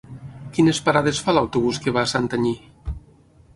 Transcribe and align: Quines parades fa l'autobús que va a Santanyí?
Quines 0.55 0.79
parades 0.87 1.19
fa 1.27 1.35
l'autobús 1.37 1.81
que 1.85 1.95
va 1.99 2.05
a 2.07 2.11
Santanyí? 2.17 2.57